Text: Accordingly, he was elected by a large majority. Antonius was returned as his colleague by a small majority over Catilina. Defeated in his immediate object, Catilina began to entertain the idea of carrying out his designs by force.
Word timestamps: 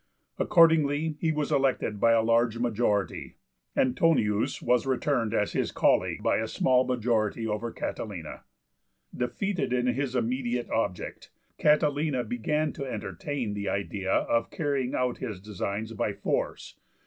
Accordingly, 0.39 1.15
he 1.19 1.31
was 1.31 1.51
elected 1.51 1.99
by 1.99 2.13
a 2.13 2.23
large 2.23 2.57
majority. 2.57 3.35
Antonius 3.77 4.59
was 4.59 4.87
returned 4.87 5.31
as 5.31 5.51
his 5.53 5.71
colleague 5.71 6.23
by 6.23 6.37
a 6.37 6.47
small 6.47 6.83
majority 6.87 7.45
over 7.45 7.71
Catilina. 7.71 8.41
Defeated 9.15 9.71
in 9.71 9.85
his 9.85 10.15
immediate 10.15 10.71
object, 10.71 11.29
Catilina 11.59 12.23
began 12.23 12.73
to 12.73 12.83
entertain 12.83 13.53
the 13.53 13.69
idea 13.69 14.11
of 14.11 14.49
carrying 14.49 14.95
out 14.95 15.19
his 15.19 15.39
designs 15.39 15.93
by 15.93 16.13
force. 16.13 16.79